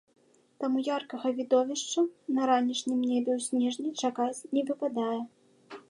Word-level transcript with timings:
Таму 0.61 0.77
яркага 0.93 1.27
відовішча 1.41 2.05
на 2.39 2.49
ранішнім 2.53 2.99
небе 3.13 3.31
ў 3.37 3.47
снежні 3.49 3.89
чакаць 4.07 4.45
не 4.57 4.61
выпадае. 4.73 5.21